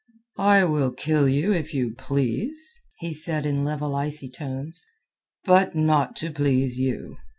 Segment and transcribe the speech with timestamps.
[0.39, 4.83] "I will kill you if I please," he said in level icy tones.
[5.43, 7.17] "But not to please you.